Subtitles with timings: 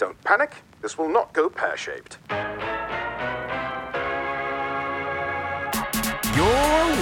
[0.00, 2.16] Don't panic, this will not go pear shaped.
[6.34, 6.46] You're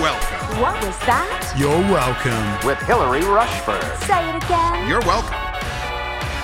[0.02, 0.60] welcome.
[0.60, 1.54] What was that?
[1.56, 2.66] You're welcome.
[2.66, 3.84] with Hillary Rushford.
[4.02, 4.88] Say it again.
[4.88, 5.38] You're welcome.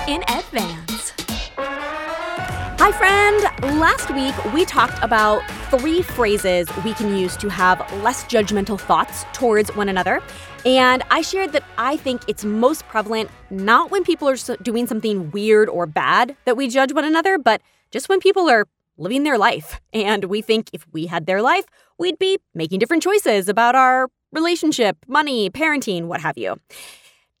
[0.07, 1.11] in advance.
[1.57, 3.77] Hi, friend.
[3.77, 5.43] Last week we talked about
[5.79, 10.21] three phrases we can use to have less judgmental thoughts towards one another.
[10.65, 15.31] And I shared that I think it's most prevalent not when people are doing something
[15.31, 17.61] weird or bad that we judge one another, but
[17.91, 18.67] just when people are
[18.97, 19.81] living their life.
[19.91, 21.65] And we think if we had their life,
[21.97, 26.57] we'd be making different choices about our relationship, money, parenting, what have you.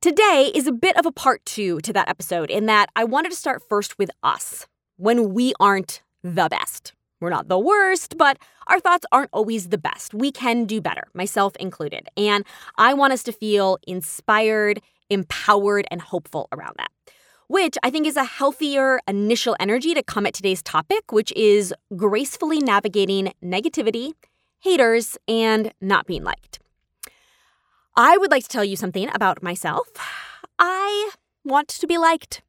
[0.01, 3.31] Today is a bit of a part two to that episode in that I wanted
[3.31, 6.93] to start first with us when we aren't the best.
[7.25, 10.13] We're not the worst, but our thoughts aren't always the best.
[10.13, 12.07] We can do better, myself included.
[12.15, 12.45] And
[12.77, 14.79] I want us to feel inspired,
[15.09, 16.91] empowered, and hopeful around that.
[17.47, 21.73] Which I think is a healthier initial energy to come at today's topic, which is
[21.95, 24.13] gracefully navigating negativity,
[24.59, 26.59] haters, and not being liked.
[27.95, 29.87] I would like to tell you something about myself.
[30.59, 31.09] I
[31.43, 32.43] want to be liked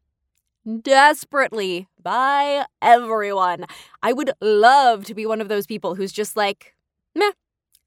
[0.83, 3.65] desperately by everyone.
[4.03, 6.75] I would love to be one of those people who's just like,
[7.15, 7.33] meh,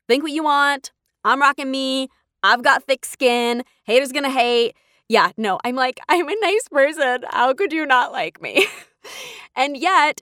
[0.07, 0.91] think what you want.
[1.23, 2.09] I'm rocking me.
[2.43, 3.63] I've got thick skin.
[3.83, 4.75] Haters gonna hate.
[5.07, 7.23] Yeah, no, I'm like, I'm a nice person.
[7.29, 8.65] How could you not like me?
[9.55, 10.21] and yet,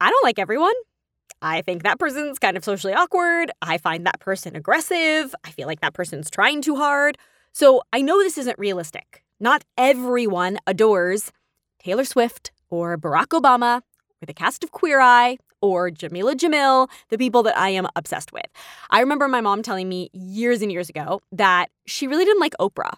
[0.00, 0.74] I don't like everyone.
[1.42, 3.50] I think that person's kind of socially awkward.
[3.60, 5.34] I find that person aggressive.
[5.44, 7.18] I feel like that person's trying too hard.
[7.52, 9.24] So I know this isn't realistic.
[9.40, 11.32] Not everyone adores
[11.84, 13.82] Taylor Swift or Barack Obama
[14.22, 18.32] or the cast of Queer Eye or Jameela Jamil, the people that I am obsessed
[18.32, 18.46] with.
[18.90, 22.54] I remember my mom telling me years and years ago that she really didn't like
[22.58, 22.94] Oprah.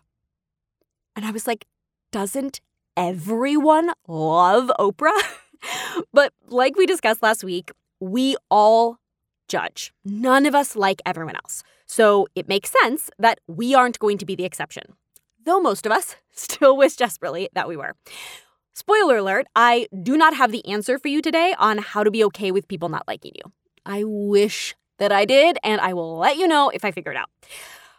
[1.16, 1.66] And I was like,
[2.12, 2.60] doesn't
[2.96, 5.20] everyone love Oprah?
[6.12, 8.98] but like we discussed last week, we all
[9.48, 9.92] judge.
[10.04, 11.64] None of us like everyone else.
[11.86, 14.84] So it makes sense that we aren't going to be the exception.
[15.44, 17.94] Though most of us still wish desperately that we were.
[18.78, 22.22] Spoiler alert, I do not have the answer for you today on how to be
[22.24, 23.50] okay with people not liking you.
[23.86, 27.16] I wish that I did, and I will let you know if I figure it
[27.16, 27.30] out.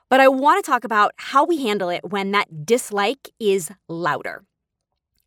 [0.08, 4.44] But I want to talk about how we handle it when that dislike is louder.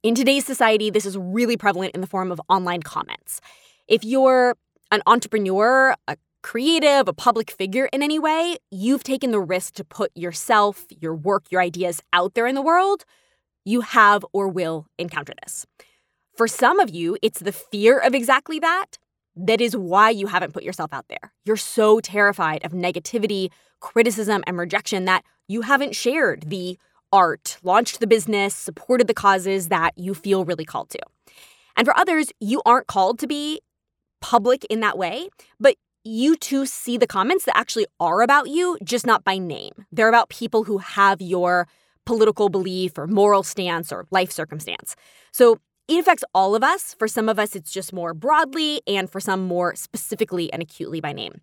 [0.04, 3.40] In today's society, this is really prevalent in the form of online comments.
[3.88, 4.56] If you're
[4.92, 9.84] an entrepreneur, a creative, a public figure in any way, you've taken the risk to
[9.84, 13.04] put yourself, your work, your ideas out there in the world.
[13.64, 15.66] You have or will encounter this.
[16.36, 18.98] For some of you, it's the fear of exactly that
[19.36, 21.32] that is why you haven't put yourself out there.
[21.44, 23.50] You're so terrified of negativity,
[23.80, 26.78] criticism, and rejection that you haven't shared the
[27.12, 31.00] art, launched the business, supported the causes that you feel really called to.
[31.76, 33.60] And for others, you aren't called to be
[34.20, 35.28] public in that way,
[35.58, 39.72] but you too see the comments that actually are about you, just not by name.
[39.92, 41.68] They're about people who have your
[42.10, 44.96] political belief or moral stance or life circumstance.
[45.30, 46.92] So it affects all of us.
[46.98, 51.00] For some of us, it's just more broadly, and for some, more specifically and acutely
[51.00, 51.40] by name.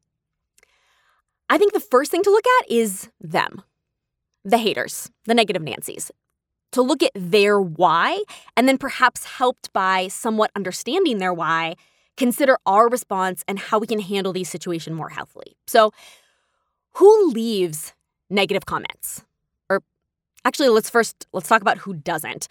[1.49, 3.61] I think the first thing to look at is them,
[4.43, 6.11] the haters, the negative Nancy's.
[6.73, 8.21] To look at their why,
[8.57, 11.75] and then perhaps helped by somewhat understanding their why,
[12.17, 15.55] consider our response and how we can handle these situations more healthily.
[15.65, 15.91] So,
[16.95, 17.93] who leaves
[18.29, 19.23] negative comments?
[20.45, 22.47] Actually, let's first let's talk about who doesn't.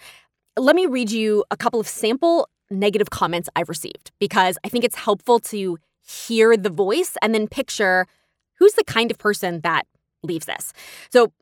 [0.56, 4.84] Let me read you a couple of sample negative comments I've received because I think
[4.84, 8.06] it's helpful to hear the voice and then picture
[8.58, 9.86] who's the kind of person that
[10.22, 10.72] leaves this.
[11.10, 11.32] So,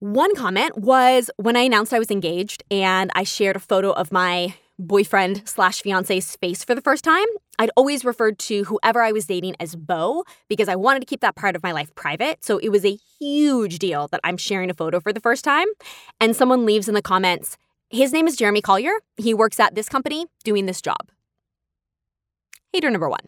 [0.00, 4.10] one comment was when I announced I was engaged and I shared a photo of
[4.10, 7.26] my boyfriend slash fiance's face for the first time.
[7.58, 11.20] I'd always referred to whoever I was dating as Beau because I wanted to keep
[11.20, 12.42] that part of my life private.
[12.44, 15.66] So it was a huge deal that I'm sharing a photo for the first time.
[16.20, 17.56] And someone leaves in the comments,
[17.90, 18.92] his name is Jeremy Collier.
[19.16, 21.10] He works at this company doing this job.
[22.72, 23.26] Hater number one.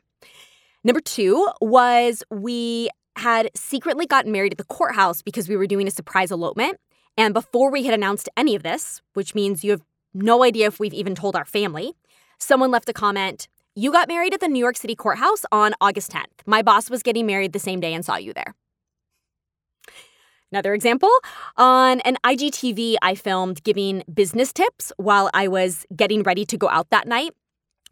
[0.85, 5.87] Number two was we had secretly gotten married at the courthouse because we were doing
[5.87, 6.79] a surprise elopement.
[7.17, 9.83] And before we had announced any of this, which means you have
[10.15, 11.95] no idea if we've even told our family,
[12.39, 16.13] someone left a comment You got married at the New York City courthouse on August
[16.13, 16.45] 10th.
[16.45, 18.55] My boss was getting married the same day and saw you there.
[20.53, 21.11] Another example
[21.57, 26.69] on an IGTV, I filmed giving business tips while I was getting ready to go
[26.69, 27.33] out that night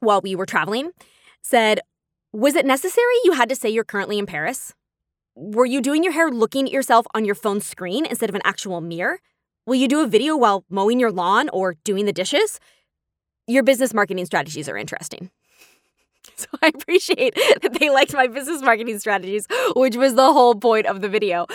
[0.00, 0.90] while we were traveling.
[1.40, 1.80] Said,
[2.34, 4.74] Was it necessary you had to say you're currently in Paris?
[5.34, 8.42] Were you doing your hair looking at yourself on your phone screen instead of an
[8.44, 9.20] actual mirror?
[9.70, 12.58] Will you do a video while mowing your lawn or doing the dishes?
[13.46, 15.30] your business marketing strategies are interesting.
[16.36, 20.86] So I appreciate that they liked my business marketing strategies, which was the whole point
[20.86, 21.46] of the video.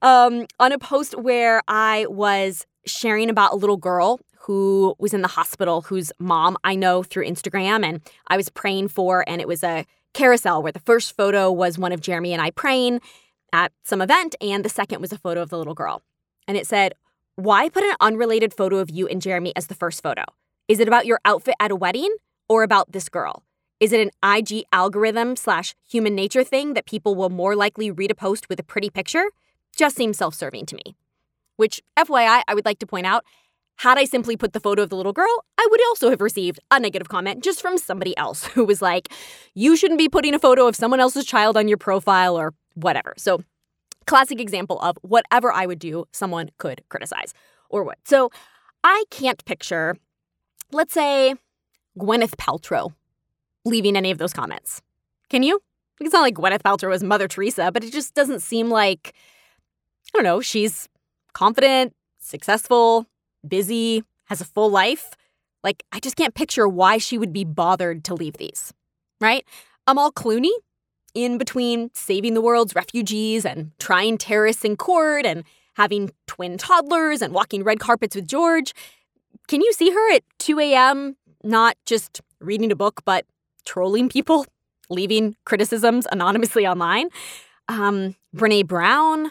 [0.00, 5.22] Um, on a post where I was sharing about a little girl who was in
[5.22, 9.48] the hospital, whose mom I know through Instagram, and I was praying for, and it
[9.48, 13.00] was a carousel where the first photo was one of Jeremy and I praying
[13.52, 16.02] at some event, and the second was a photo of the little girl.
[16.48, 16.94] And it said,
[17.42, 20.22] Why put an unrelated photo of you and Jeremy as the first photo?
[20.68, 22.14] Is it about your outfit at a wedding
[22.48, 23.42] or about this girl?
[23.80, 28.12] Is it an IG algorithm slash human nature thing that people will more likely read
[28.12, 29.24] a post with a pretty picture?
[29.74, 30.94] Just seems self serving to me.
[31.56, 33.24] Which, FYI, I would like to point out
[33.78, 36.60] had I simply put the photo of the little girl, I would also have received
[36.70, 39.08] a negative comment just from somebody else who was like,
[39.54, 43.14] you shouldn't be putting a photo of someone else's child on your profile or whatever.
[43.18, 43.42] So,
[44.06, 47.34] classic example of whatever I would do, someone could criticize
[47.68, 47.98] or what.
[48.04, 48.30] So,
[48.84, 49.96] I can't picture,
[50.72, 51.34] let's say,
[51.98, 52.92] Gwyneth Paltrow
[53.64, 54.82] leaving any of those comments.
[55.30, 55.60] Can you?
[56.00, 59.14] It's not like Gwyneth Paltrow was Mother Teresa, but it just doesn't seem like,
[60.12, 60.88] I don't know, she's
[61.32, 63.06] confident, successful,
[63.46, 65.10] busy, has a full life.
[65.62, 68.72] Like, I just can't picture why she would be bothered to leave these,
[69.20, 69.44] right?
[69.86, 70.50] Amal Clooney,
[71.14, 75.44] in between saving the world's refugees and trying terrorists in court and
[75.74, 78.74] having twin toddlers and walking red carpets with George.
[79.48, 83.24] Can you see her at 2 a.m., not just reading a book, but
[83.64, 84.46] trolling people,
[84.90, 87.08] leaving criticisms anonymously online.
[87.68, 89.30] Um, Brene Brown.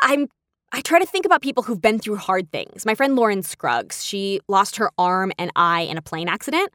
[0.00, 0.28] I'm
[0.72, 2.84] I try to think about people who've been through hard things.
[2.84, 6.70] My friend Lauren Scruggs, she lost her arm and eye in a plane accident.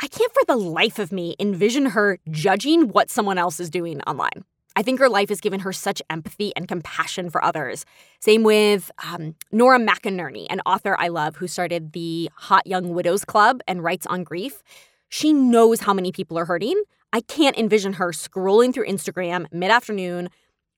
[0.00, 4.00] I can't for the life of me envision her judging what someone else is doing
[4.02, 4.44] online.
[4.74, 7.84] I think her life has given her such empathy and compassion for others.
[8.20, 13.24] Same with um, Nora McInerny, an author I love who started the Hot Young Widows
[13.24, 14.62] Club and writes on grief.
[15.08, 16.82] She knows how many people are hurting.
[17.12, 20.30] I can't envision her scrolling through Instagram mid afternoon,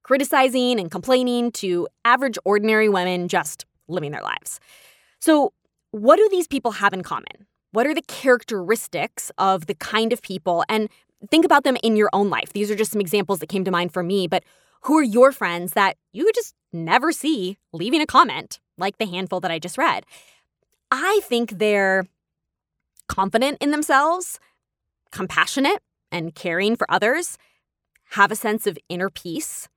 [0.02, 4.58] criticizing and complaining to average, ordinary women just living their lives.
[5.20, 5.52] So,
[5.92, 7.46] what do these people have in common?
[7.74, 10.64] What are the characteristics of the kind of people?
[10.68, 10.88] And
[11.28, 12.52] think about them in your own life.
[12.52, 14.44] These are just some examples that came to mind for me, but
[14.82, 19.40] who are your friends that you just never see leaving a comment, like the handful
[19.40, 20.06] that I just read?
[20.92, 22.06] I think they're
[23.08, 24.38] confident in themselves,
[25.10, 25.82] compassionate
[26.12, 27.38] and caring for others,
[28.10, 29.68] have a sense of inner peace.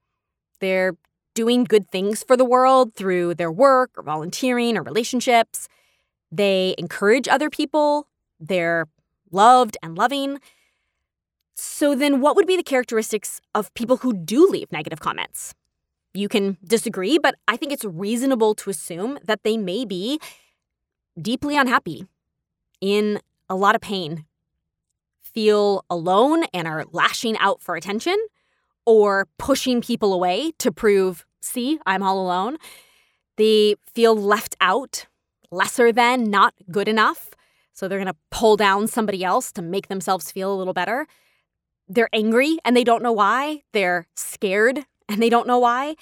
[0.59, 0.97] They're
[1.33, 5.67] doing good things for the world through their work or volunteering or relationships.
[6.31, 8.07] They encourage other people.
[8.39, 8.87] They're
[9.31, 10.39] loved and loving.
[11.55, 15.55] So, then what would be the characteristics of people who do leave negative comments?
[16.13, 20.19] You can disagree, but I think it's reasonable to assume that they may be
[21.19, 22.05] deeply unhappy
[22.79, 23.19] in
[23.49, 24.25] a lot of pain,
[25.21, 28.17] feel alone and are lashing out for attention,
[28.85, 32.57] or pushing people away to prove, see, I'm all alone.
[33.35, 35.07] They feel left out,
[35.51, 37.31] lesser than, not good enough.
[37.73, 41.07] So they're going to pull down somebody else to make themselves feel a little better.
[41.87, 43.61] They're angry and they don't know why.
[43.71, 45.95] They're scared and they don't know why.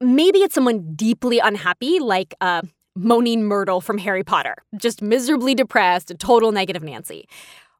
[0.00, 2.62] Maybe it's someone deeply unhappy, like uh,
[2.94, 7.26] Moaning Myrtle from Harry Potter, just miserably depressed, a total negative Nancy.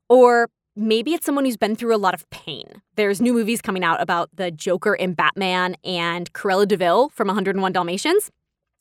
[0.09, 2.83] Or maybe it's someone who's been through a lot of pain.
[2.97, 7.29] There's new movies coming out about the Joker in Batman and Cruella de Vil from
[7.29, 8.31] 101 Dalmatians,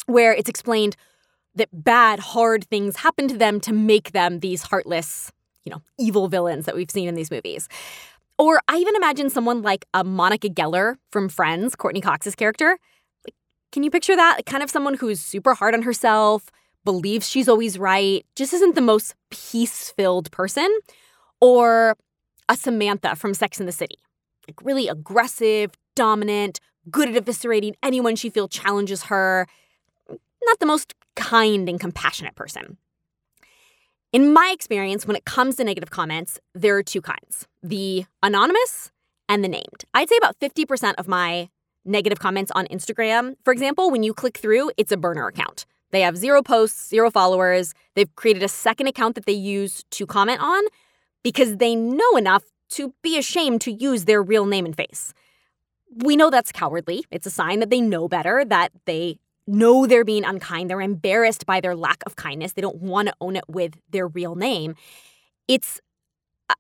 [0.05, 0.96] where it's explained
[1.56, 5.32] that bad, hard things happen to them to make them these heartless,
[5.64, 7.68] you know, evil villains that we've seen in these movies.
[8.38, 12.78] Or I even imagine someone like a Monica Geller from Friends, Courteney Cox's character,
[13.26, 13.36] Like,
[13.72, 14.46] can you picture that?
[14.46, 16.52] Kind of someone who's super hard on herself,
[16.84, 20.70] believes she's always right, just isn't the most peace filled person.
[21.42, 21.98] Or
[22.48, 23.98] a Samantha from Sex in the City,
[24.48, 26.60] like really aggressive, dominant,
[26.92, 29.48] good at eviscerating anyone she feels challenges her.
[30.10, 32.77] Not the most kind and compassionate person.
[34.13, 38.91] In my experience, when it comes to negative comments, there are two kinds the anonymous
[39.27, 39.86] and the named.
[39.93, 41.50] I'd say about 50% of my
[41.84, 45.65] negative comments on Instagram, for example, when you click through, it's a burner account.
[45.91, 47.74] They have zero posts, zero followers.
[47.95, 50.63] They've created a second account that they use to comment on
[51.24, 55.13] because they know enough to be ashamed to use their real name and face.
[56.03, 57.05] We know that's cowardly.
[57.12, 60.70] It's a sign that they know better, that they know they're being unkind.
[60.70, 62.54] They're embarrassed by their lack of kindness.
[62.54, 64.75] They don't want to own it with their real name.
[65.48, 65.80] It's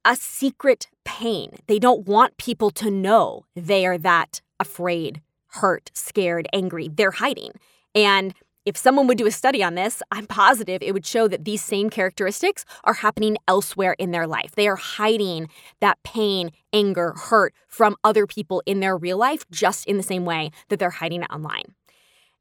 [0.03, 1.51] a secret pain.
[1.67, 6.87] They don't want people to know they are that afraid, hurt, scared, angry.
[6.87, 7.51] They're hiding.
[7.93, 8.33] And
[8.65, 11.63] if someone would do a study on this, I'm positive it would show that these
[11.63, 14.53] same characteristics are happening elsewhere in their life.
[14.55, 15.49] They are hiding
[15.81, 20.25] that pain, anger, hurt from other people in their real life just in the same
[20.25, 21.75] way that they're hiding it online.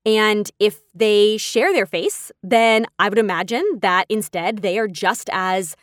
[0.07, 5.31] And if they share their face, then I would imagine that instead they are just
[5.33, 5.77] as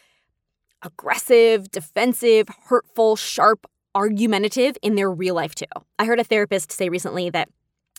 [0.84, 5.66] aggressive, defensive, hurtful, sharp, argumentative in their real life too.
[6.00, 7.50] I heard a therapist say recently that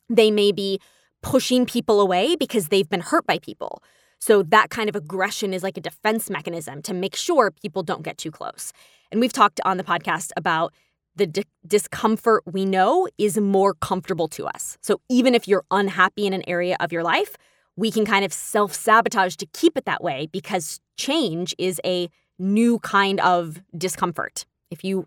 [0.08, 0.80] they may be
[1.22, 3.82] pushing people away because they've been hurt by people.
[4.18, 8.02] So that kind of aggression is like a defense mechanism to make sure people don't
[8.02, 8.72] get too close.
[9.10, 10.72] And we've talked on the podcast about
[11.16, 14.78] the di- discomfort we know is more comfortable to us.
[14.80, 17.36] So even if you're unhappy in an area of your life,
[17.76, 22.08] we can kind of self sabotage to keep it that way because change is a
[22.38, 24.44] new kind of discomfort.
[24.70, 25.06] If you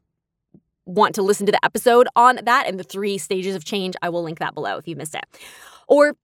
[0.85, 4.09] want to listen to the episode on that and the three stages of change, I
[4.09, 5.25] will link that below if you missed it.
[5.87, 6.15] Or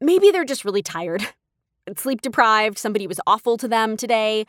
[0.00, 1.26] maybe they're just really tired
[1.96, 4.46] sleep deprived, somebody was awful to them today,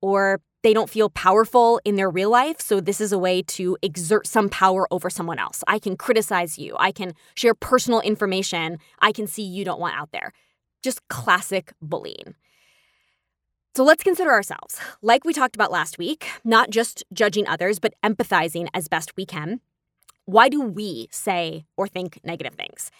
[0.00, 2.60] or they don't feel powerful in their real life.
[2.60, 5.62] So, this is a way to exert some power over someone else.
[5.66, 6.76] I can criticize you.
[6.78, 10.32] I can share personal information I can see you don't want out there.
[10.82, 12.34] Just classic bullying.
[13.74, 14.78] So, let's consider ourselves.
[15.02, 19.26] Like we talked about last week, not just judging others, but empathizing as best we
[19.26, 19.60] can.
[20.24, 22.90] Why do we say or think negative things?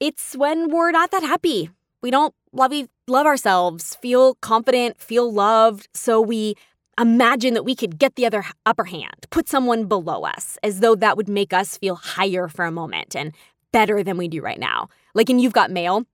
[0.00, 1.70] It's when we're not that happy.
[2.02, 2.72] We don't love
[3.06, 6.54] love ourselves, feel confident, feel loved, so we
[6.98, 10.94] imagine that we could get the other upper hand, put someone below us, as though
[10.94, 13.32] that would make us feel higher for a moment and
[13.72, 14.88] better than we do right now.
[15.14, 16.04] Like in You've Got Mail,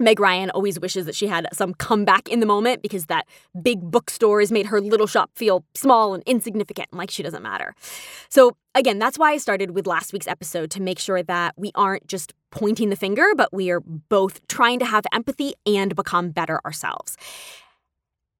[0.00, 3.28] Meg Ryan always wishes that she had some comeback in the moment because that
[3.62, 7.74] big bookstore has made her little shop feel small and insignificant, like she doesn't matter.
[8.30, 11.70] So, again, that's why I started with last week's episode to make sure that we
[11.74, 16.30] aren't just pointing the finger, but we are both trying to have empathy and become
[16.30, 17.16] better ourselves.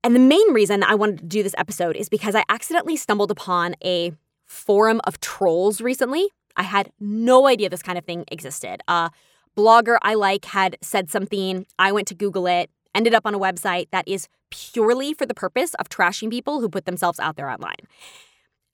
[0.02, 3.30] And the main reason I wanted to do this episode is because I accidentally stumbled
[3.30, 4.12] upon a
[4.46, 6.28] forum of trolls recently.
[6.56, 8.80] I had no idea this kind of thing existed.
[8.88, 9.10] Uh,
[9.56, 11.66] blogger I like had said something.
[11.78, 15.34] I went to Google it, ended up on a website that is purely for the
[15.34, 17.86] purpose of trashing people who put themselves out there online.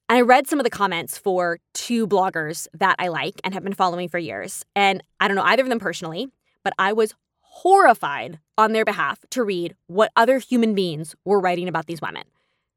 [0.08, 3.64] And I read some of the comments for two bloggers that I like and have
[3.64, 4.64] been following for years.
[4.74, 6.28] And I don't know either of them personally,
[6.62, 11.68] but I was horrified on their behalf to read what other human beings were writing
[11.68, 12.24] about these women.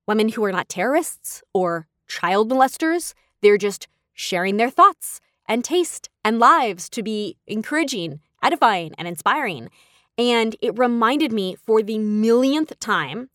[0.08, 6.10] Women who are not terrorists or child molesters, they're just sharing their thoughts and taste
[6.24, 9.70] and lives to be encouraging, edifying, and inspiring.
[10.18, 13.30] And it reminded me for the millionth time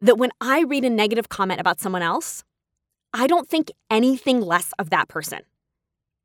[0.00, 2.44] that when I read a negative comment about someone else,
[3.14, 5.40] I don't think anything less of that person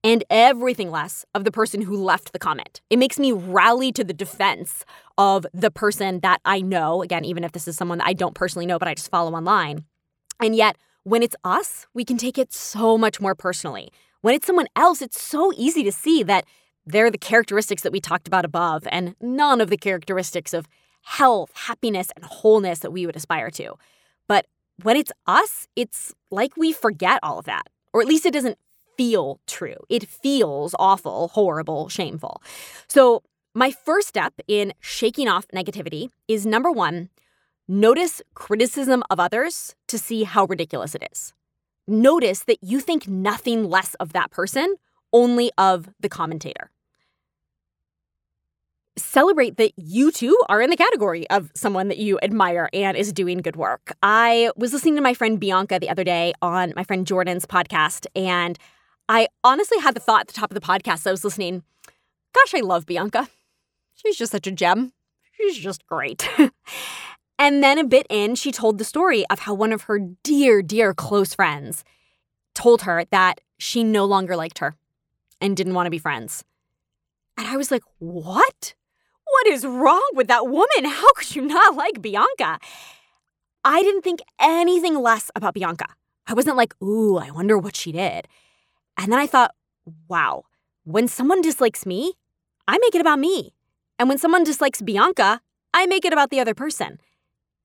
[0.03, 2.81] and everything less of the person who left the comment.
[2.89, 4.83] It makes me rally to the defense
[5.17, 8.33] of the person that I know, again, even if this is someone that I don't
[8.33, 9.85] personally know, but I just follow online.
[10.41, 13.91] And yet, when it's us, we can take it so much more personally.
[14.21, 16.45] When it's someone else, it's so easy to see that
[16.85, 20.67] they're the characteristics that we talked about above and none of the characteristics of
[21.03, 23.73] health, happiness, and wholeness that we would aspire to.
[24.27, 24.45] But
[24.83, 27.63] when it's us, it's like we forget all of that,
[27.93, 28.59] or at least it doesn't
[28.95, 29.77] feel true.
[29.89, 32.43] It feels awful, horrible, shameful.
[32.87, 33.23] So,
[33.53, 37.09] my first step in shaking off negativity is number one,
[37.67, 41.33] notice criticism of others to see how ridiculous it is
[41.91, 44.75] notice that you think nothing less of that person,
[45.13, 46.71] only of the commentator.
[48.98, 53.13] Celebrate that you too are in the category of someone that you admire and is
[53.13, 53.93] doing good work.
[54.03, 58.05] I was listening to my friend Bianca the other day on my friend Jordan's podcast,
[58.15, 58.57] and
[59.07, 61.63] I honestly had the thought at the top of the podcast I was listening,
[62.33, 63.29] gosh, I love Bianca.
[63.93, 64.93] She's just such a gem.
[65.33, 66.27] She's just great.
[67.41, 70.62] And then a bit in, she told the story of how one of her dear,
[70.62, 71.83] dear close friends
[72.53, 74.75] told her that she no longer liked her
[75.41, 76.43] and didn't want to be friends.
[77.36, 78.75] And I was like, what?
[79.25, 80.86] What is wrong with that woman?
[80.86, 82.60] How could you not like Bianca?
[83.65, 85.88] I didn't think anything less about Bianca.
[86.27, 88.27] I wasn't like, ooh, I wonder what she did.
[88.98, 89.55] And then I thought,
[90.07, 90.43] wow,
[90.83, 92.13] when someone dislikes me,
[92.67, 93.55] I make it about me.
[93.98, 95.41] And when someone dislikes Bianca,
[95.74, 97.00] I make it about the other person.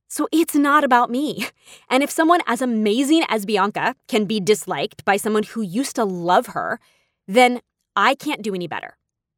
[0.09, 1.47] So it's not about me.
[1.91, 6.05] And if someone as amazing as Bianca can be disliked by someone who used to
[6.05, 6.79] love her,
[7.27, 7.61] then
[7.97, 8.97] I can't do any better.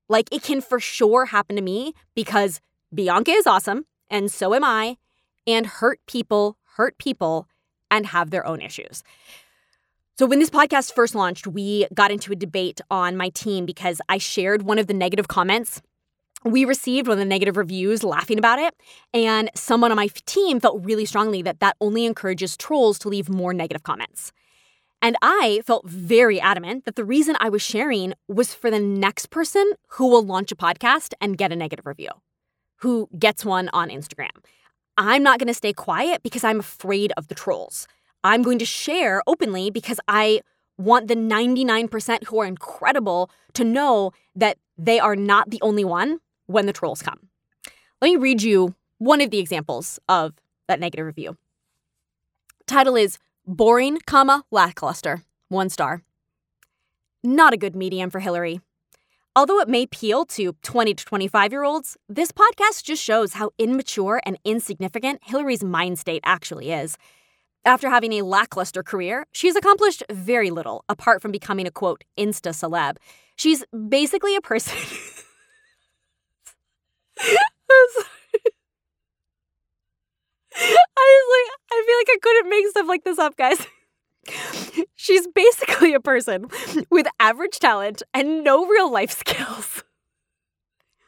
[0.09, 2.61] Like it can for sure happen to me because
[2.95, 4.97] Bianca is awesome and so am I,
[5.47, 7.49] and hurt people hurt people
[7.91, 9.03] and have their own issues.
[10.19, 14.01] So, when this podcast first launched, we got into a debate on my team because
[14.09, 15.83] I shared one of the negative comments
[16.45, 18.75] we received one of the negative reviews laughing about it,
[19.13, 23.29] and someone on my team felt really strongly that that only encourages trolls to leave
[23.29, 24.33] more negative comments.
[25.01, 29.31] And I felt very adamant that the reason I was sharing was for the next
[29.31, 32.11] person who will launch a podcast and get a negative review,
[32.79, 34.31] who gets one on Instagram.
[34.97, 37.87] I'm not going to stay quiet because I'm afraid of the trolls.
[38.25, 40.41] I'm going to share openly because I
[40.77, 46.19] want the 99% who are incredible to know that they are not the only one
[46.49, 47.29] when the trolls come.
[48.03, 50.35] Let me read you one of the examples of
[50.67, 51.37] that negative review.
[52.67, 55.23] Title is Boring, comma, lackluster.
[55.49, 56.03] One star.
[57.25, 58.61] Not a good medium for Hillary.
[59.35, 63.51] Although it may appeal to 20 to 25 year olds, this podcast just shows how
[63.57, 66.99] immature and insignificant Hillary's mind state actually is.
[67.65, 72.53] After having a lackluster career, she's accomplished very little apart from becoming a quote, insta
[72.53, 72.97] celeb.
[73.37, 74.77] She's basically a person.
[80.55, 83.67] I was like, I feel like I couldn't make stuff like this up, guys.
[84.97, 86.47] She's basically a person
[86.91, 89.85] with average talent and no real life skills.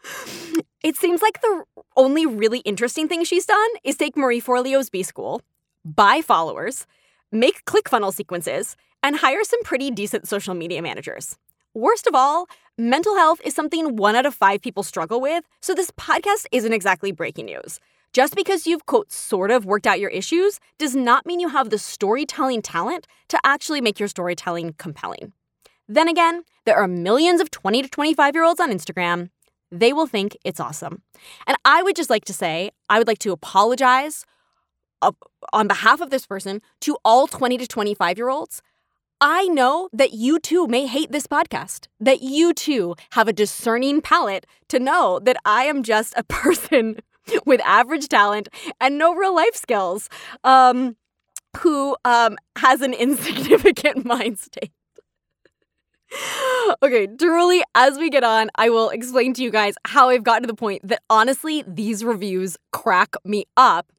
[0.82, 1.64] It seems like the
[1.94, 5.42] only really interesting thing she's done is take Marie Forleo's B School,
[5.84, 6.86] buy followers,
[7.30, 11.36] make ClickFunnels sequences, and hire some pretty decent social media managers.
[11.74, 15.72] Worst of all, mental health is something one out of five people struggle with, so
[15.72, 17.78] this podcast isn't exactly breaking news.
[18.12, 21.70] Just because you've, quote, sort of worked out your issues does not mean you have
[21.70, 25.32] the storytelling talent to actually make your storytelling compelling.
[25.86, 29.30] Then again, there are millions of 20 to 25 year olds on Instagram.
[29.70, 31.02] They will think it's awesome.
[31.46, 34.26] And I would just like to say, I would like to apologize
[35.02, 35.12] uh,
[35.52, 38.60] on behalf of this person to all 20 to 25 year olds.
[39.20, 44.00] I know that you too may hate this podcast, that you too have a discerning
[44.00, 47.00] palate to know that I am just a person
[47.44, 48.48] with average talent
[48.80, 50.08] and no real life skills,
[50.42, 50.96] um,
[51.58, 54.72] who um, has an insignificant mind state.
[56.82, 60.42] okay, truly, as we get on, I will explain to you guys how I've gotten
[60.44, 63.92] to the point that honestly, these reviews crack me up.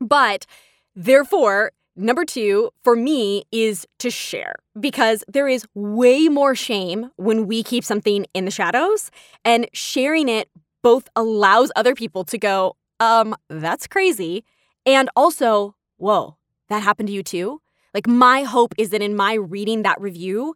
[0.00, 0.46] But
[0.94, 7.46] therefore, number two for me is to share because there is way more shame when
[7.46, 9.10] we keep something in the shadows,
[9.44, 10.48] and sharing it
[10.82, 14.44] both allows other people to go, um, that's crazy.
[14.86, 16.36] And also, whoa,
[16.68, 17.60] that happened to you too?
[17.92, 20.54] Like, my hope is that in my reading that review,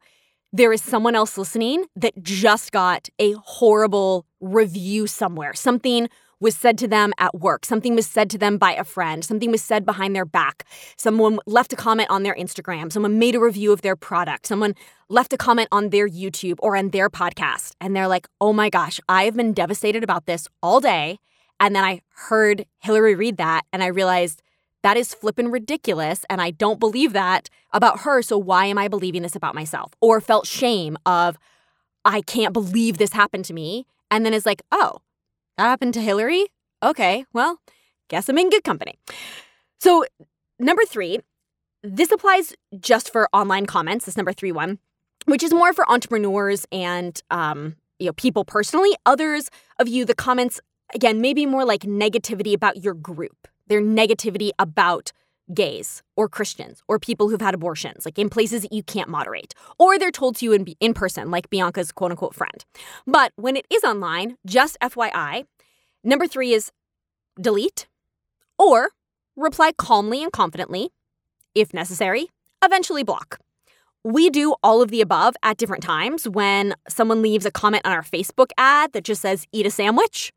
[0.52, 5.52] there is someone else listening that just got a horrible review somewhere.
[5.52, 6.08] Something
[6.44, 9.50] was said to them at work, something was said to them by a friend, something
[9.50, 10.64] was said behind their back.
[10.96, 14.74] Someone left a comment on their Instagram, someone made a review of their product, someone
[15.08, 17.72] left a comment on their YouTube or on their podcast.
[17.80, 21.18] And they're like, oh my gosh, I have been devastated about this all day.
[21.58, 24.42] And then I heard Hillary read that and I realized
[24.82, 26.26] that is flippin' ridiculous.
[26.28, 28.20] And I don't believe that about her.
[28.20, 29.94] So why am I believing this about myself?
[30.02, 31.38] Or felt shame of,
[32.04, 33.86] I can't believe this happened to me.
[34.10, 34.98] And then is like, oh,
[35.56, 36.46] that happened to Hillary?
[36.82, 37.60] Okay, well,
[38.08, 38.98] guess I'm in good company.
[39.80, 40.04] So,
[40.58, 41.20] number three,
[41.82, 44.78] this applies just for online comments, this number three one,
[45.26, 48.94] which is more for entrepreneurs and um, you know, people personally.
[49.06, 50.60] Others of you, the comments,
[50.94, 53.48] again, maybe more like negativity about your group.
[53.66, 55.12] Their negativity about
[55.52, 59.54] gays or Christians or people who've had abortions, like in places that you can't moderate,
[59.78, 62.64] or they're told to you in, in person, like Bianca's quote unquote friend.
[63.06, 65.44] But when it is online, just FYI,
[66.02, 66.72] number three is
[67.40, 67.86] delete
[68.58, 68.90] or
[69.36, 70.90] reply calmly and confidently,
[71.54, 72.28] if necessary,
[72.62, 73.38] eventually block.
[74.04, 76.28] We do all of the above at different times.
[76.28, 80.32] When someone leaves a comment on our Facebook ad that just says, eat a sandwich,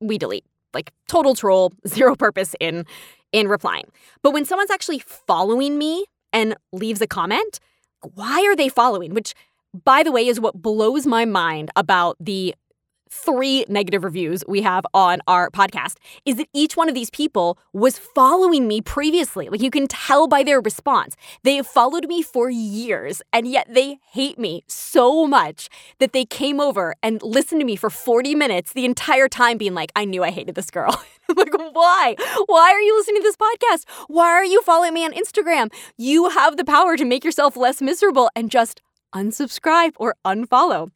[0.00, 0.44] we delete.
[0.74, 2.84] Like total troll, zero purpose in
[3.32, 3.90] in replying.
[4.22, 7.60] But when someone's actually following me and leaves a comment,
[8.14, 9.14] why are they following?
[9.14, 9.34] Which,
[9.84, 12.54] by the way, is what blows my mind about the
[13.10, 17.58] three negative reviews we have on our podcast is that each one of these people
[17.72, 19.48] was following me previously.
[19.48, 21.16] Like you can tell by their response.
[21.42, 25.68] They have followed me for years and yet they hate me so much
[25.98, 29.74] that they came over and listened to me for 40 minutes the entire time being
[29.74, 31.02] like, I knew I hated this girl.
[31.36, 32.16] like, why?
[32.46, 33.84] Why are you listening to this podcast?
[34.08, 35.72] Why are you following me on Instagram?
[35.96, 38.80] You have the power to make yourself less miserable and just
[39.14, 40.90] unsubscribe or unfollow.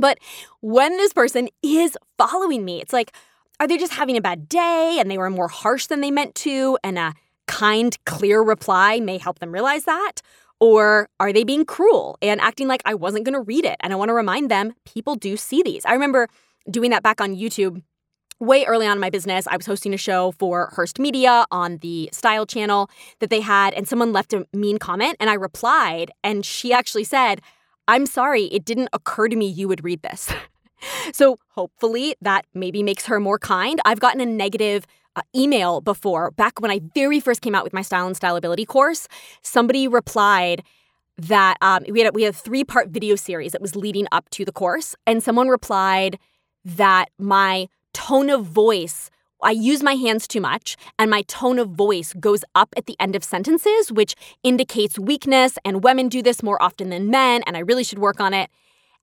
[0.00, 0.18] But
[0.60, 3.14] when this person is following me, it's like,
[3.58, 6.34] are they just having a bad day and they were more harsh than they meant
[6.36, 6.78] to?
[6.82, 7.14] And a
[7.46, 10.22] kind, clear reply may help them realize that.
[10.60, 13.76] Or are they being cruel and acting like I wasn't going to read it?
[13.80, 15.84] And I want to remind them people do see these.
[15.84, 16.28] I remember
[16.70, 17.82] doing that back on YouTube
[18.40, 21.76] way early on in my business, I was hosting a show for Hearst Media on
[21.78, 26.10] the Style channel that they had, and someone left a mean comment, and I replied,
[26.24, 27.42] and she actually said,
[27.90, 30.32] I'm sorry, it didn't occur to me you would read this.
[31.12, 33.80] so hopefully that maybe makes her more kind.
[33.84, 37.72] I've gotten a negative uh, email before, back when I very first came out with
[37.72, 39.08] my Style and Stylability course.
[39.42, 40.62] Somebody replied,
[41.18, 44.06] that um, we had a, we had a three part video series that was leading
[44.10, 46.18] up to the course, and someone replied
[46.64, 49.10] that my tone of voice
[49.42, 52.96] I use my hands too much, and my tone of voice goes up at the
[53.00, 57.56] end of sentences, which indicates weakness, and women do this more often than men, and
[57.56, 58.50] I really should work on it.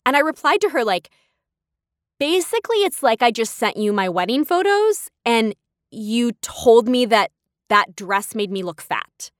[0.06, 1.10] And I replied to her, like,
[2.20, 5.56] basically, it's like I just sent you my wedding photos, and
[5.92, 7.32] you told me that
[7.70, 9.32] that dress made me look fat.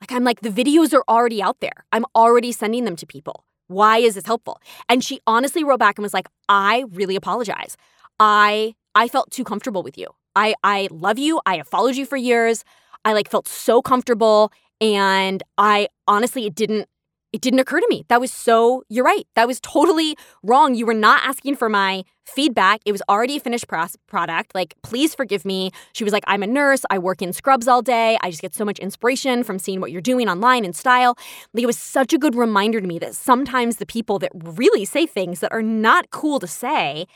[0.00, 1.84] Like, I'm like, the videos are already out there.
[1.92, 3.44] I'm already sending them to people.
[3.68, 4.60] Why is this helpful?
[4.88, 7.76] And she honestly wrote back and was like, I really apologize.
[8.20, 10.06] I I felt too comfortable with you.
[10.36, 11.40] I I love you.
[11.46, 12.64] I have followed you for years.
[13.04, 16.88] I like felt so comfortable and I honestly it didn't
[17.36, 18.04] it didn't occur to me.
[18.08, 19.26] That was so, you're right.
[19.34, 20.74] That was totally wrong.
[20.74, 22.80] You were not asking for my feedback.
[22.86, 24.54] It was already a finished product.
[24.54, 25.70] Like, please forgive me.
[25.92, 26.82] She was like, I'm a nurse.
[26.88, 28.16] I work in scrubs all day.
[28.22, 31.18] I just get so much inspiration from seeing what you're doing online and style.
[31.52, 34.86] Like, it was such a good reminder to me that sometimes the people that really
[34.86, 37.06] say things that are not cool to say,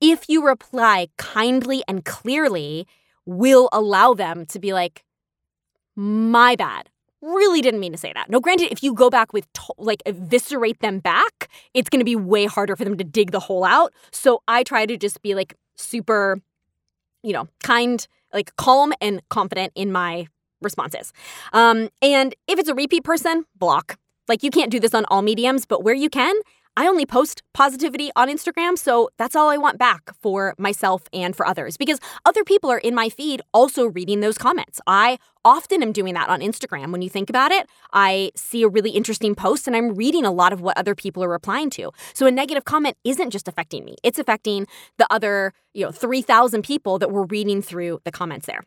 [0.00, 2.86] if you reply kindly and clearly,
[3.24, 5.04] will allow them to be like,
[5.96, 6.90] my bad
[7.22, 8.30] really didn't mean to say that.
[8.30, 12.04] No, granted, if you go back with to- like eviscerate them back, it's going to
[12.04, 13.92] be way harder for them to dig the hole out.
[14.12, 16.40] So I try to just be like super,
[17.22, 20.28] you know, kind, like calm and confident in my
[20.60, 21.12] responses.
[21.52, 23.98] Um, and if it's a repeat person, block.
[24.28, 26.34] Like you can't do this on all mediums, but where you can,
[26.78, 31.34] I only post positivity on Instagram, so that's all I want back for myself and
[31.34, 34.78] for others because other people are in my feed also reading those comments.
[34.86, 36.92] I often am doing that on Instagram.
[36.92, 40.30] When you think about it, I see a really interesting post and I'm reading a
[40.30, 41.92] lot of what other people are replying to.
[42.12, 44.66] So a negative comment isn't just affecting me, it's affecting
[44.98, 48.64] the other, you know, 3,000 people that were reading through the comments there.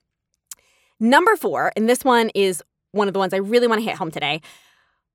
[0.99, 3.97] Number four, and this one is one of the ones I really want to hit
[3.97, 4.41] home today.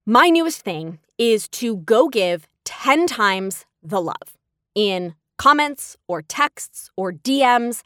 [0.07, 4.37] My newest thing is to go give 10 times the love
[4.75, 7.83] in comments or texts or DMs.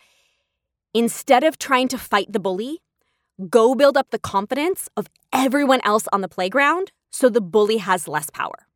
[0.95, 2.81] Instead of trying to fight the bully,
[3.49, 8.09] go build up the confidence of everyone else on the playground so the bully has
[8.09, 8.67] less power.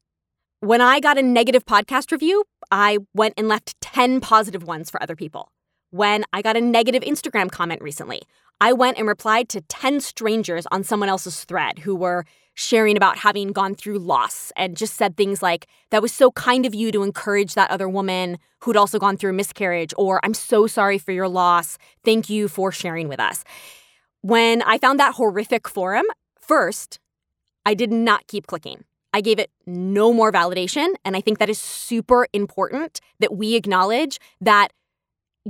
[0.61, 5.03] When I got a negative podcast review, I went and left 10 positive ones for
[5.03, 5.51] other people.
[5.91, 8.23] When I got a negative Instagram comment recently,
[8.63, 13.19] I went and replied to 10 strangers on someone else's thread who were sharing about
[13.19, 16.93] having gone through loss and just said things like, That was so kind of you
[16.93, 20.99] to encourage that other woman who'd also gone through a miscarriage, or I'm so sorry
[20.99, 21.77] for your loss.
[22.05, 23.43] Thank you for sharing with us.
[24.21, 26.07] When I found that horrific forum,
[26.39, 27.01] first,
[27.67, 28.85] I did not keep clicking.
[29.13, 30.95] I gave it no more validation.
[31.05, 34.73] And I think that is super important that we acknowledge that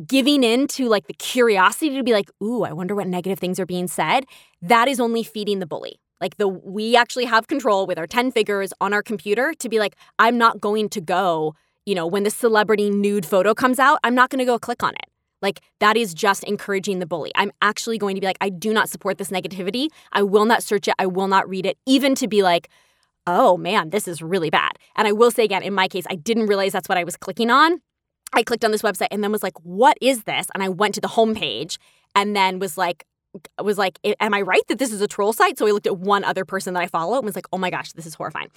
[0.06, 3.60] giving in to like the curiosity to be like, ooh, I wonder what negative things
[3.60, 4.24] are being said,
[4.60, 6.00] that is only feeding the bully.
[6.20, 9.78] Like the we actually have control with our 10 figures on our computer to be
[9.78, 13.98] like, I'm not going to go, you know, when the celebrity nude photo comes out,
[14.04, 15.06] I'm not going to go click on it.
[15.42, 17.32] Like that is just encouraging the bully.
[17.34, 19.88] I'm actually going to be like, I do not support this negativity.
[20.12, 20.94] I will not search it.
[20.98, 22.68] I will not read it, even to be like,
[23.26, 24.72] oh man, this is really bad.
[24.96, 27.16] And I will say again, in my case, I didn't realize that's what I was
[27.16, 27.80] clicking on.
[28.32, 30.46] I clicked on this website and then was like, what is this?
[30.54, 31.78] And I went to the homepage
[32.14, 33.04] and then was like,
[33.60, 35.58] was like, am I right that this is a troll site?
[35.58, 37.70] So I looked at one other person that I follow and was like, oh my
[37.70, 38.48] gosh, this is horrifying.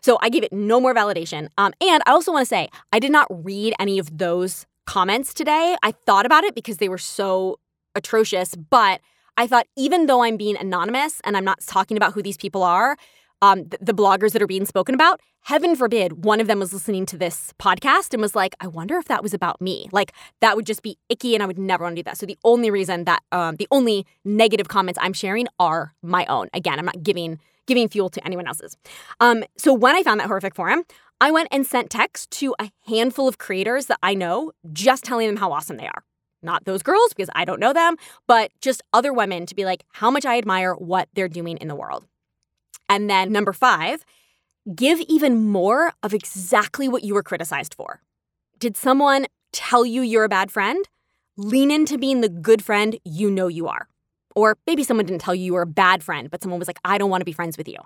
[0.00, 1.48] So I gave it no more validation.
[1.56, 5.32] Um, and I also want to say, I did not read any of those comments
[5.32, 5.76] today.
[5.82, 7.58] I thought about it because they were so
[7.94, 9.00] atrocious, but
[9.36, 12.62] I thought even though I'm being anonymous and I'm not talking about who these people
[12.62, 12.96] are,
[13.44, 16.72] um, the, the bloggers that are being spoken about, heaven forbid one of them was
[16.72, 19.86] listening to this podcast and was like, I wonder if that was about me.
[19.92, 22.16] Like that would just be icky and I would never want to do that.
[22.16, 26.48] So the only reason that um, the only negative comments I'm sharing are my own.
[26.54, 28.76] Again, I'm not giving giving fuel to anyone else's.
[29.20, 30.84] Um, so when I found that horrific forum,
[31.20, 35.26] I went and sent text to a handful of creators that I know, just telling
[35.26, 36.04] them how awesome they are.
[36.42, 39.84] Not those girls because I don't know them, but just other women to be like
[39.92, 42.06] how much I admire what they're doing in the world.
[42.88, 44.04] And then number five,
[44.74, 48.02] give even more of exactly what you were criticized for.
[48.58, 50.86] Did someone tell you you're a bad friend?
[51.36, 53.88] Lean into being the good friend you know you are.
[54.36, 56.78] Or maybe someone didn't tell you you were a bad friend, but someone was like,
[56.84, 57.78] I don't want to be friends with you.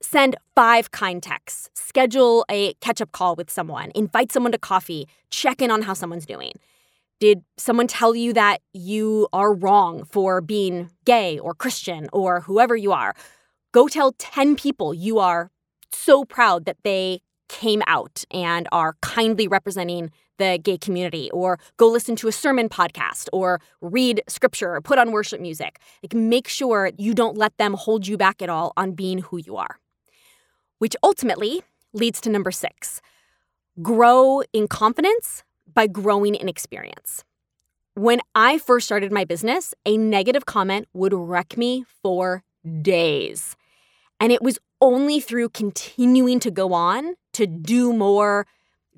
[0.00, 5.08] send five kind texts, schedule a catch up call with someone, invite someone to coffee,
[5.30, 6.52] check in on how someone's doing.
[7.20, 12.76] Did someone tell you that you are wrong for being gay or Christian or whoever
[12.76, 13.14] you are?
[13.72, 15.50] Go tell 10 people you are
[15.92, 21.88] so proud that they came out and are kindly representing the gay community, or go
[21.88, 25.80] listen to a sermon podcast, or read scripture, or put on worship music.
[26.02, 29.38] Like, make sure you don't let them hold you back at all on being who
[29.38, 29.80] you are.
[30.78, 33.00] Which ultimately leads to number six
[33.82, 37.24] grow in confidence by growing in experience.
[37.94, 43.56] When I first started my business, a negative comment would wreck me for days.
[44.20, 48.46] And it was only through continuing to go on to do more,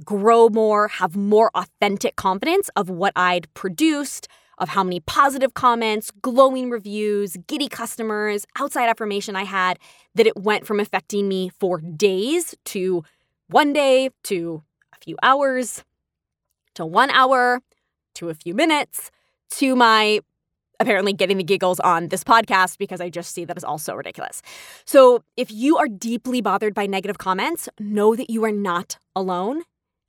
[0.04, 4.28] grow more, have more authentic confidence of what I'd produced,
[4.58, 9.78] of how many positive comments, glowing reviews, giddy customers, outside affirmation I had,
[10.14, 13.04] that it went from affecting me for days to
[13.48, 15.82] one day to a few hours
[16.74, 17.60] to one hour
[18.14, 19.10] to a few minutes
[19.50, 20.20] to my
[20.80, 23.94] apparently getting the giggles on this podcast because I just see that as all so
[23.94, 24.42] ridiculous.
[24.84, 29.62] So, if you are deeply bothered by negative comments, know that you are not alone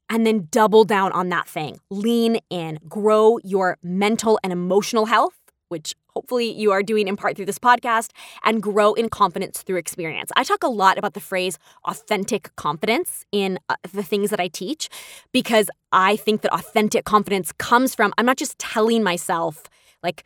[0.09, 1.79] and then double down on that thing.
[1.89, 7.37] Lean in, grow your mental and emotional health, which hopefully you are doing in part
[7.37, 8.09] through this podcast,
[8.43, 10.29] and grow in confidence through experience.
[10.35, 14.49] I talk a lot about the phrase authentic confidence in uh, the things that I
[14.49, 14.89] teach
[15.31, 19.63] because I think that authentic confidence comes from, I'm not just telling myself,
[20.03, 20.25] like,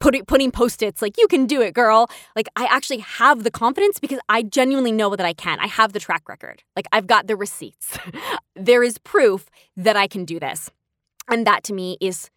[0.00, 2.08] putting putting post-its like you can do it girl.
[2.34, 5.58] Like i actually have the confidence because i genuinely know that i can.
[5.60, 6.62] I have the track record.
[6.74, 7.98] Like i've got the receipts.
[8.58, 10.70] There is proof that i can do this.
[11.28, 12.30] And that to me is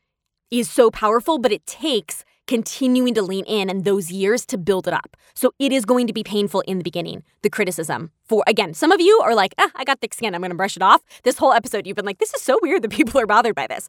[0.51, 4.87] is so powerful but it takes continuing to lean in and those years to build
[4.87, 5.15] it up.
[5.35, 8.11] So it is going to be painful in the beginning the criticism.
[8.25, 10.35] For again some of you are like ah, i got thick skin.
[10.35, 11.01] I'm going to brush it off.
[11.23, 13.67] This whole episode you've been like this is so weird that people are bothered by
[13.67, 13.87] this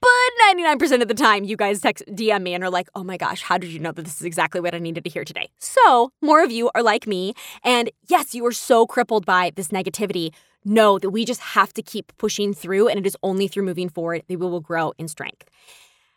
[0.00, 0.10] but
[0.54, 3.42] 99% of the time, you guys text DM me and are like, oh my gosh,
[3.42, 5.48] how did you know that this is exactly what I needed to hear today?
[5.58, 7.34] So, more of you are like me.
[7.64, 10.32] And yes, you are so crippled by this negativity.
[10.64, 13.88] Know that we just have to keep pushing through, and it is only through moving
[13.88, 15.48] forward that we will grow in strength.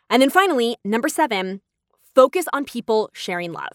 [0.08, 1.60] And then finally, number seven,
[2.14, 3.72] focus on people sharing love.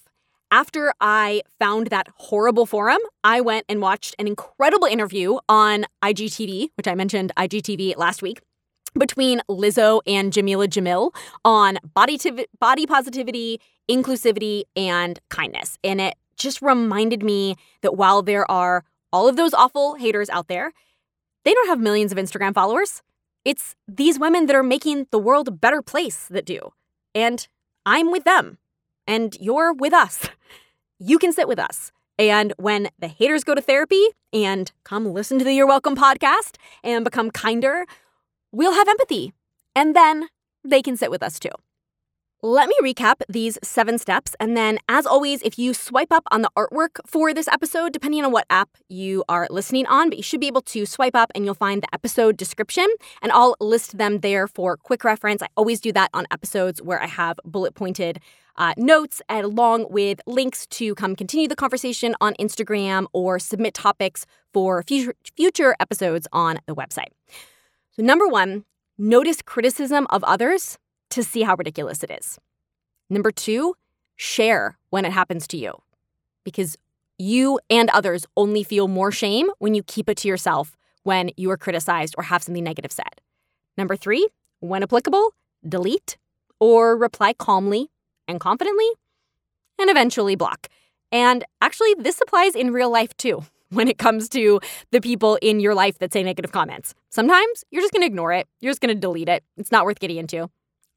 [0.52, 6.70] After I found that horrible forum, I went and watched an incredible interview on IGTV,
[6.76, 8.41] which I mentioned IGTV last week
[8.97, 12.19] between Lizzo and Jameela Jamil on body,
[12.60, 15.77] body positivity, inclusivity, and kindness.
[15.84, 20.47] And it just reminded me that while there are all of those awful haters out
[20.47, 20.73] there,
[21.43, 23.01] they don't have millions of Instagram followers.
[23.43, 26.71] It's these women that are making the world a better place that do.
[27.13, 27.47] And
[27.86, 28.58] I'm with them.
[29.08, 30.27] And you're with us.
[30.97, 31.91] You can sit with us.
[32.17, 34.03] And when the haters go to therapy
[34.34, 37.86] and come listen to the You're Welcome podcast and become kinder,
[38.56, 39.34] we'll have empathy,
[39.76, 40.30] and then
[40.63, 41.50] they can sit with us too.
[42.41, 44.36] Let me recap these seven steps.
[44.39, 48.24] And then, as always, if you swipe up on the artwork for this episode, depending
[48.24, 51.32] on what app you are listening on, but you should be able to swipe up
[51.34, 52.86] and you'll find the episode description.
[53.24, 55.41] And I'll list them there for quick reference.
[55.41, 58.20] I always do that on episodes where I have bullet pointed
[58.58, 64.28] uh, notes along with links to come continue the conversation on Instagram or submit topics
[64.54, 67.10] for future, future episodes on the website.
[67.95, 68.65] So, number one,
[68.97, 70.77] notice criticism of others
[71.12, 72.38] to see how ridiculous it is.
[73.10, 73.75] Number two,
[74.17, 75.81] share when it happens to you
[76.43, 76.77] because
[77.17, 81.49] you and others only feel more shame when you keep it to yourself when you
[81.51, 83.21] are criticized or have something negative said.
[83.77, 84.27] Number three,
[84.60, 85.34] when applicable,
[85.67, 86.17] delete
[86.60, 87.91] or reply calmly
[88.27, 88.89] and confidently,
[89.79, 90.67] and eventually block.
[91.12, 94.60] And actually, this applies in real life too when it comes to
[94.91, 96.93] the people in your life that say negative comments.
[97.10, 99.43] Sometimes you're just going to ignore it, you're just going to delete it.
[99.58, 100.49] It's not worth getting into.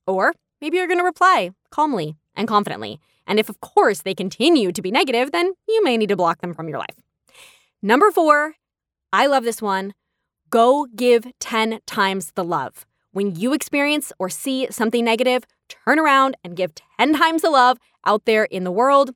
[0.06, 3.00] Or maybe you're going to reply calmly and confidently.
[3.26, 6.40] And if, of course, they continue to be negative, then you may need to block
[6.40, 6.96] them from your life.
[7.82, 8.54] Number four,
[9.12, 9.94] I love this one.
[10.50, 12.86] Go give 10 times the love.
[13.12, 17.78] When you experience or see something negative, turn around and give 10 times the love
[18.04, 19.10] out there in the world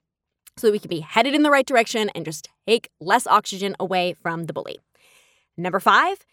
[0.56, 3.74] so that we can be headed in the right direction and just take less oxygen
[3.80, 4.78] away from the bully.
[5.56, 6.24] Number five,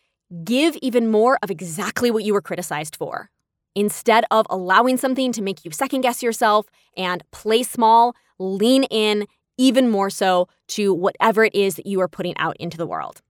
[0.44, 3.30] give even more of exactly what you were criticized for.
[3.76, 9.26] Instead of allowing something to make you second guess yourself and play small, lean in
[9.58, 13.22] even more so to whatever it is that you are putting out into the world.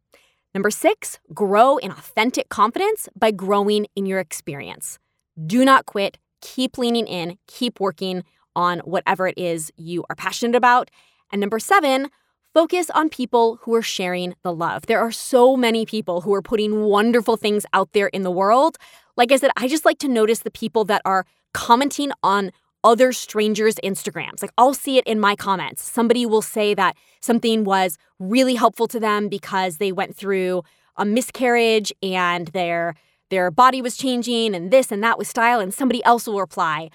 [0.54, 4.97] Number six, grow in authentic confidence by growing in your experience.
[5.45, 6.17] Do not quit.
[6.41, 8.23] Keep leaning in, keep working
[8.60, 10.91] on whatever it is you are passionate about.
[11.32, 12.10] And number seven,
[12.54, 14.88] Focus on people who are sharing the love.
[14.88, 18.76] There are so many people who are putting wonderful things out there in the world.
[19.15, 22.52] Like I said, I just like to notice the people that are commenting on
[22.84, 24.41] other strangers' Instagrams.
[24.41, 25.84] Like I'll see it in my comments.
[25.84, 30.63] Somebody will say that something was really helpful to them because they went through
[30.98, 32.95] a miscarriage and their
[33.30, 36.89] their body was changing and this and that with style and somebody else will reply,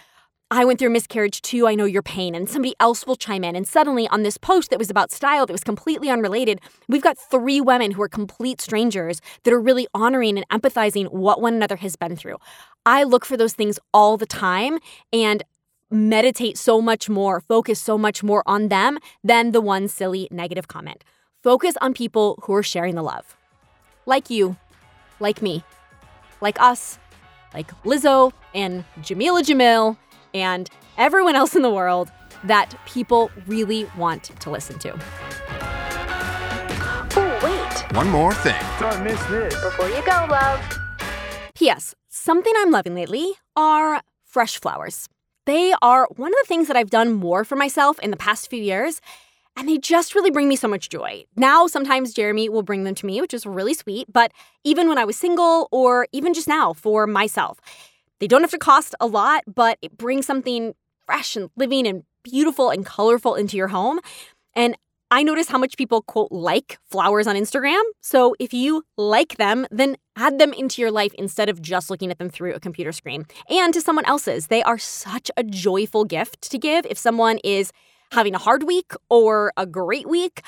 [0.54, 1.66] I went through miscarriage too.
[1.66, 2.32] I know your pain.
[2.32, 3.56] And somebody else will chime in.
[3.56, 7.18] And suddenly, on this post that was about style, that was completely unrelated, we've got
[7.18, 11.74] three women who are complete strangers that are really honoring and empathizing what one another
[11.74, 12.36] has been through.
[12.86, 14.78] I look for those things all the time.
[15.12, 15.42] And
[15.90, 20.68] meditate so much more, focus so much more on them than the one silly negative
[20.68, 21.02] comment.
[21.42, 23.36] Focus on people who are sharing the love.
[24.06, 24.56] Like you,
[25.18, 25.64] like me,
[26.40, 26.98] like us,
[27.52, 29.96] like Lizzo and Jameela Jamil
[30.34, 30.68] and
[30.98, 32.10] everyone else in the world
[32.44, 34.92] that people really want to listen to.
[37.16, 37.96] Oh, wait.
[37.96, 38.60] One more thing.
[38.78, 39.54] Don't miss this.
[39.62, 40.60] Before you go, love.
[41.54, 41.94] P.S.
[42.08, 45.08] Something I'm loving lately are fresh flowers.
[45.46, 48.50] They are one of the things that I've done more for myself in the past
[48.50, 49.00] few years,
[49.56, 51.24] and they just really bring me so much joy.
[51.36, 54.32] Now, sometimes Jeremy will bring them to me, which is really sweet, but
[54.64, 57.60] even when I was single or even just now for myself,
[58.24, 60.72] they don't have to cost a lot, but it brings something
[61.04, 64.00] fresh and living and beautiful and colorful into your home.
[64.56, 64.78] And
[65.10, 67.82] I notice how much people quote like flowers on Instagram.
[68.00, 72.10] So if you like them, then add them into your life instead of just looking
[72.10, 74.46] at them through a computer screen and to someone else's.
[74.46, 77.72] They are such a joyful gift to give if someone is
[78.10, 80.40] having a hard week or a great week.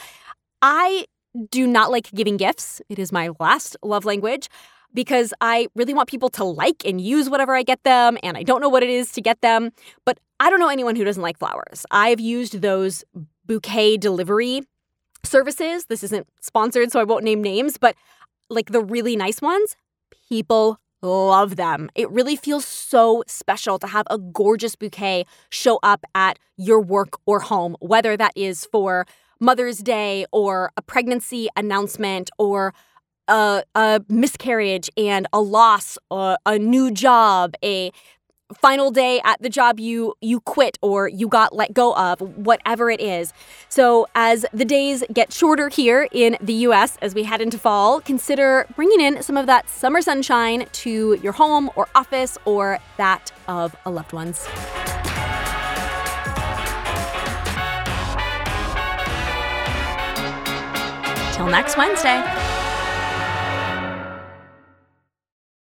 [0.62, 1.04] I
[1.50, 2.80] do not like giving gifts.
[2.88, 4.48] It is my last love language
[4.96, 8.42] because I really want people to like and use whatever I get them, and I
[8.42, 9.70] don't know what it is to get them.
[10.04, 11.87] But I don't know anyone who doesn't like flowers.
[11.92, 13.04] I've used those
[13.44, 14.62] bouquet delivery
[15.22, 15.85] services.
[15.85, 17.94] This isn't sponsored, so I won't name names, but
[18.48, 19.76] like the really nice ones,
[20.28, 21.90] people love them.
[21.94, 27.18] It really feels so special to have a gorgeous bouquet show up at your work
[27.26, 29.06] or home, whether that is for
[29.38, 32.72] Mother's Day or a pregnancy announcement or
[33.28, 37.92] a, a miscarriage and a loss, uh, a new job, a
[38.60, 42.90] final day at the job you you quit or you got let go of whatever
[42.90, 43.32] it is.
[43.68, 48.00] So as the days get shorter here in the US as we head into fall
[48.00, 53.32] consider bringing in some of that summer sunshine to your home or office or that
[53.48, 54.46] of a loved one's.
[61.34, 62.56] Till next Wednesday